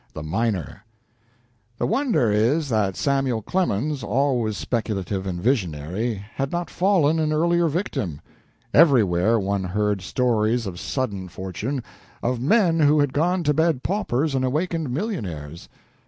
[0.13, 0.83] THE MINER
[1.77, 7.67] The wonder is that Samuel Clemens, always speculative and visionary, had not fallen an earlier
[7.67, 8.19] victim.
[8.73, 11.83] Everywhere one heard stories of sudden fortune
[12.23, 15.69] of men who had gone to bed paupers and awakened millionaires.